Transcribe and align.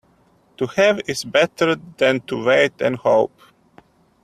To 0.57 0.65
have 0.65 0.99
is 1.07 1.23
better 1.23 1.75
than 1.75 2.21
to 2.21 2.43
wait 2.43 2.81
and 2.81 2.95
hope. 2.95 3.39